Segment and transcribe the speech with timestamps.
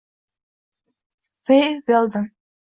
[1.45, 2.25] Fey Veldon